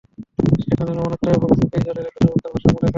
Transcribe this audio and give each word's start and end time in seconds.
সেখানে 0.61 0.91
লবণাক্ত 0.91 1.25
এবং 1.37 1.49
সুপেয় 1.59 1.83
জলের 1.85 2.05
একটা 2.05 2.21
চমৎকার 2.21 2.49
ভারসাম্য 2.53 2.73
দেখা 2.73 2.77
যায়। 2.77 2.89